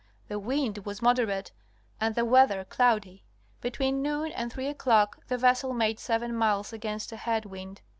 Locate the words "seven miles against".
5.99-7.11